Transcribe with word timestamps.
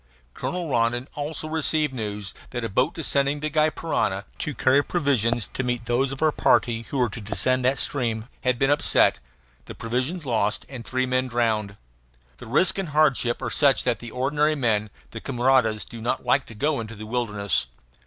Colonel 0.33 0.67
Rondon 0.67 1.07
also 1.13 1.47
received 1.47 1.93
news 1.93 2.33
that 2.49 2.63
a 2.63 2.69
boat 2.69 2.97
ascending 2.97 3.39
the 3.39 3.51
Gy 3.51 3.69
Parana, 3.69 4.25
to 4.39 4.55
carry 4.55 4.83
provisions 4.83 5.47
to 5.53 5.61
meet 5.61 5.85
those 5.85 6.11
of 6.11 6.23
our 6.23 6.31
party 6.31 6.87
who 6.89 6.97
were 6.97 7.07
to 7.09 7.21
descend 7.21 7.63
that 7.63 7.77
stream, 7.77 8.27
had 8.43 8.57
been 8.57 8.71
upset, 8.71 9.19
the 9.65 9.75
provisions 9.75 10.25
lost, 10.25 10.65
and 10.67 10.83
three 10.83 11.05
men 11.05 11.27
drowned. 11.27 11.77
The 12.37 12.47
risk 12.47 12.79
and 12.79 12.89
hardship 12.89 13.43
are 13.43 13.51
such 13.51 13.83
that 13.83 13.99
the 13.99 14.09
ordinary 14.09 14.55
men, 14.55 14.89
the 15.11 15.21
camaradas, 15.21 15.85
do 15.85 16.01
not 16.01 16.25
like 16.25 16.47
to 16.47 16.55
go 16.55 16.79
into 16.79 16.95
the 16.95 17.05
wilderness. 17.05 17.67